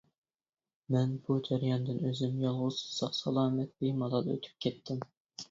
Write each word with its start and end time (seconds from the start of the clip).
مەن 0.95 1.11
بۇ 1.27 1.37
جەرياندىن 1.47 1.99
ئۆزۈم 2.07 2.41
يالغۇز، 2.45 2.81
ساق-سالامەت، 2.95 3.77
بىمالال 3.87 4.35
ئۆتۈپ 4.35 4.67
كەتتىم. 4.69 5.07